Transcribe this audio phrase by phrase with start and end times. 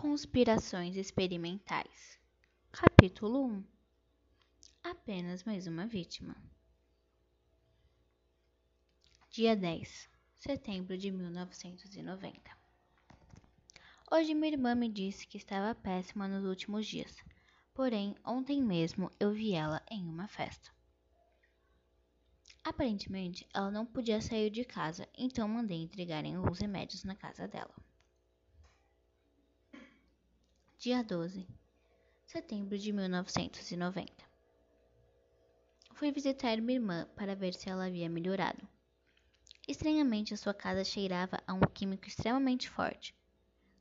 [0.00, 2.18] Conspirações experimentais.
[2.72, 3.64] Capítulo 1
[4.82, 6.34] Apenas mais uma vítima.
[9.30, 10.08] Dia 10,
[10.38, 12.40] setembro de 1990.
[14.10, 17.14] Hoje minha irmã me disse que estava péssima nos últimos dias,
[17.74, 20.70] porém ontem mesmo eu vi ela em uma festa.
[22.64, 27.74] Aparentemente ela não podia sair de casa, então mandei entregarem os remédios na casa dela.
[30.84, 31.46] Dia 12,
[32.26, 34.12] setembro de 1990.
[35.92, 38.66] Fui visitar minha irmã para ver se ela havia melhorado.
[39.68, 43.14] Estranhamente, a sua casa cheirava a um químico extremamente forte,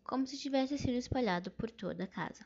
[0.03, 2.45] como se tivesse sido espalhado por toda a casa.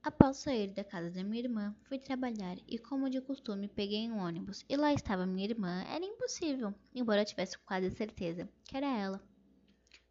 [0.00, 4.18] Após sair da casa da minha irmã, fui trabalhar e, como de costume, peguei um
[4.18, 5.82] ônibus e lá estava minha irmã.
[5.82, 9.20] Era impossível, embora eu tivesse quase certeza que era ela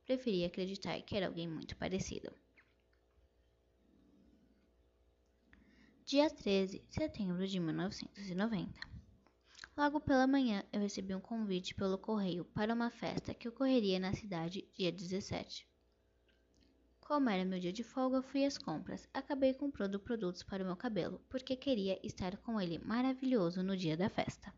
[0.08, 2.31] preferi acreditar que era alguém muito parecido.
[6.05, 8.80] Dia 13 de setembro de 1990.
[9.75, 14.13] Logo pela manhã, eu recebi um convite pelo correio para uma festa que ocorreria na
[14.13, 15.67] cidade dia 17.
[17.02, 19.09] Como era meu dia de folga, fui às compras.
[19.13, 23.97] Acabei comprando produtos para o meu cabelo, porque queria estar com ele maravilhoso no dia
[23.97, 24.53] da festa.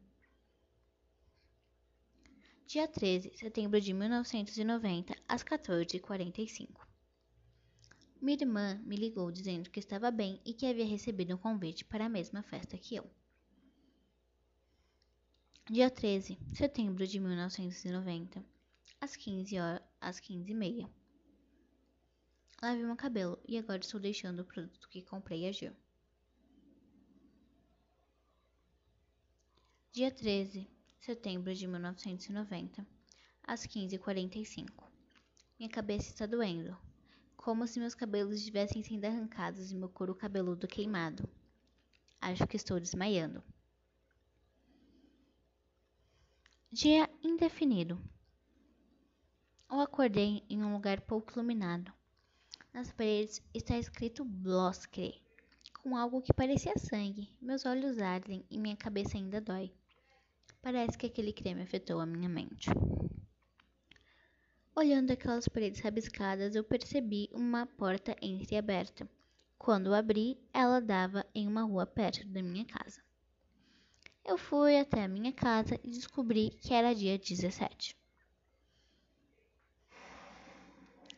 [2.71, 6.69] Dia 13 de setembro de 1990, às 14h45.
[8.21, 12.05] Minha irmã me ligou dizendo que estava bem e que havia recebido um convite para
[12.05, 13.09] a mesma festa que eu.
[15.67, 18.45] Dia 13 de setembro de 1990,
[19.01, 20.87] às 15 horas, às 15h30.
[22.61, 25.75] Lavei meu cabelo e agora estou deixando o produto que comprei agir.
[29.91, 32.85] Dia 13 setembro de 1990,
[33.43, 34.67] às 15h45.
[35.57, 36.77] Minha cabeça está doendo,
[37.35, 41.27] como se meus cabelos estivessem sendo arrancados e meu couro cabeludo queimado.
[42.21, 43.43] Acho que estou desmaiando.
[46.71, 47.99] Dia indefinido.
[49.71, 51.91] Eu acordei em um lugar pouco iluminado.
[52.73, 55.21] Nas paredes está escrito Bloskre,
[55.81, 57.35] com algo que parecia sangue.
[57.41, 59.73] Meus olhos ardem e minha cabeça ainda dói.
[60.61, 62.69] Parece que aquele creme afetou a minha mente.
[64.75, 69.09] Olhando aquelas paredes rabiscadas, eu percebi uma porta entreaberta.
[69.57, 73.01] Quando abri, ela dava em uma rua perto da minha casa.
[74.23, 77.97] Eu fui até a minha casa e descobri que era dia 17.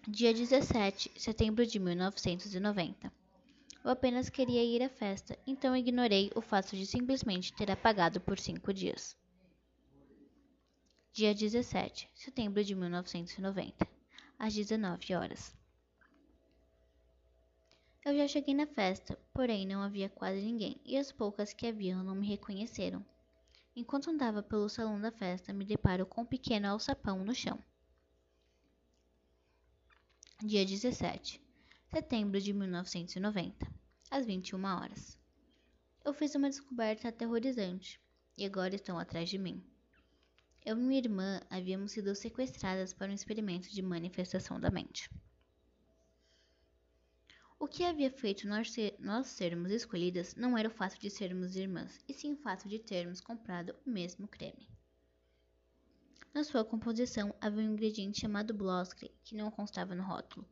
[0.08, 3.12] Dia 17, setembro de 1990.
[3.84, 8.40] Eu apenas queria ir à festa, então ignorei o fato de simplesmente ter apagado por
[8.40, 9.20] cinco dias
[11.14, 13.86] dia 17 de setembro de 1990,
[14.40, 15.54] às 19 horas.
[18.06, 22.02] Eu já cheguei na festa, porém não havia quase ninguém e as poucas que haviam
[22.02, 23.06] não me reconheceram.
[23.76, 27.62] Enquanto andava pelo salão da festa, me deparo com um pequeno alçapão no chão.
[30.42, 33.68] Dia 17 de setembro de 1990,
[34.10, 35.20] às 21 horas.
[36.06, 38.00] Eu fiz uma descoberta aterrorizante
[38.38, 39.62] e agora estão atrás de mim.
[40.64, 45.10] Eu e minha irmã havíamos sido sequestradas para um experimento de manifestação da mente.
[47.60, 51.56] O que havia feito nós, ser, nós sermos escolhidas não era o fato de sermos
[51.56, 54.70] irmãs, e sim o fato de termos comprado o mesmo creme.
[56.32, 60.48] Na sua composição havia um ingrediente chamado Bloskre, que não constava no rótulo.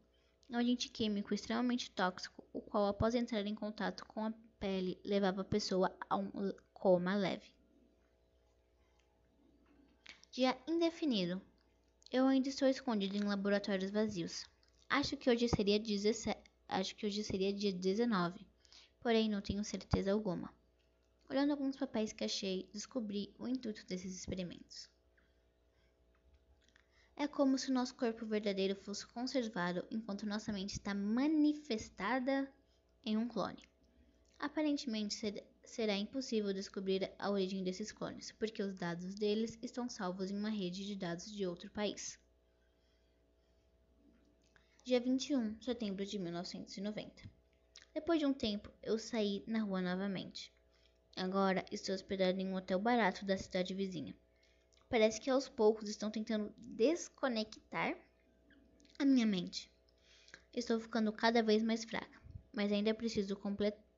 [0.49, 4.99] É um agente químico extremamente tóxico, o qual, após entrar em contato com a pele,
[5.05, 6.31] levava a pessoa a um
[6.73, 7.58] coma leve.
[10.39, 11.41] Dia indefinido.
[12.09, 14.45] Eu ainda estou escondido em laboratórios vazios.
[14.87, 18.47] Acho que hoje seria 17, acho que hoje seria dia 19,
[19.01, 20.49] porém não tenho certeza alguma.
[21.29, 24.89] Olhando alguns papéis que achei, descobri o intuito desses experimentos.
[27.17, 32.49] É como se o nosso corpo verdadeiro fosse conservado enquanto nossa mente está manifestada
[33.03, 33.68] em um clone.
[34.39, 40.37] Aparentemente será impossível descobrir a origem desses clones, porque os dados deles estão salvos em
[40.37, 42.17] uma rede de dados de outro país.
[44.85, 47.29] Dia 21 de setembro de 1990.
[47.93, 50.53] Depois de um tempo, eu saí na rua novamente.
[51.17, 54.15] Agora estou hospedado em um hotel barato da cidade vizinha.
[54.87, 57.97] Parece que aos poucos estão tentando desconectar
[58.97, 59.69] a minha mente.
[60.53, 62.21] Estou ficando cada vez mais fraca,
[62.53, 63.88] mas ainda preciso completar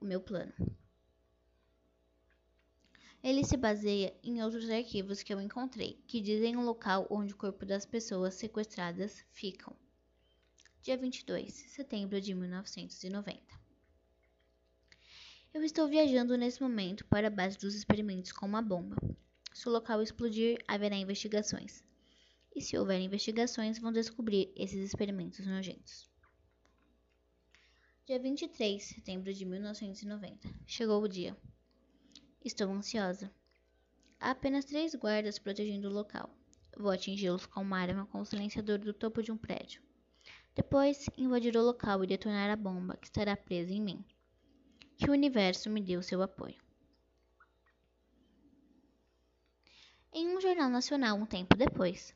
[0.00, 0.52] o meu plano.
[3.20, 7.36] Ele se baseia em outros arquivos que eu encontrei, que dizem o local onde o
[7.36, 9.74] corpo das pessoas sequestradas ficam.
[10.80, 13.42] Dia 22 de setembro de 1990.
[15.52, 18.96] Eu estou viajando nesse momento para a base dos experimentos com uma bomba.
[19.52, 21.82] Se o local explodir, haverá investigações.
[22.54, 26.08] E se houver investigações, vão descobrir esses experimentos nojentos.
[28.08, 30.48] Dia 23 de setembro de 1990.
[30.66, 31.36] Chegou o dia.
[32.42, 33.30] Estou ansiosa.
[34.18, 36.30] Há apenas três guardas protegendo o local.
[36.74, 39.82] Vou atingi-los com uma arma com o silenciador do topo de um prédio.
[40.54, 44.02] Depois, invadir o local e detonar a bomba que estará presa em mim.
[44.96, 46.56] Que o universo me deu seu apoio.
[50.14, 52.14] Em um jornal nacional um tempo depois,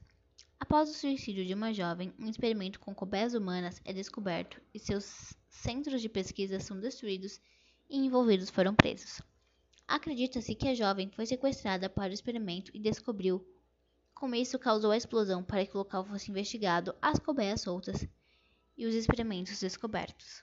[0.59, 5.37] após o suicídio de uma jovem, um experimento com cobaias humanas é descoberto e seus
[5.53, 7.41] centros de pesquisa são destruídos
[7.89, 9.21] e envolvidos foram presos.
[9.87, 13.47] Acredita-se que a jovem foi sequestrada para o experimento e descobriu
[14.15, 18.07] como isso causou a explosão para que o local fosse investigado, as cobaias soltas
[18.77, 20.43] e os experimentos descobertos.